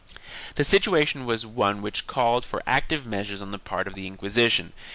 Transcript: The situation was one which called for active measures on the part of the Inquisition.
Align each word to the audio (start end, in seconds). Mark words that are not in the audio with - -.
The 0.55 0.63
situation 0.65 1.27
was 1.27 1.45
one 1.45 1.83
which 1.83 2.07
called 2.07 2.43
for 2.43 2.63
active 2.65 3.05
measures 3.05 3.39
on 3.39 3.51
the 3.51 3.59
part 3.59 3.85
of 3.85 3.93
the 3.93 4.07
Inquisition. 4.07 4.73